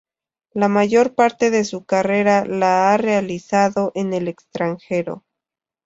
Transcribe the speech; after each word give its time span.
La 0.53 0.67
mayor 0.67 1.13
parte 1.13 1.51
de 1.51 1.63
su 1.63 1.85
carrera 1.85 2.43
la 2.43 2.91
ha 2.91 2.97
realizado 2.97 3.91
en 3.93 4.13
el 4.15 4.29
extranjero. 4.29 5.23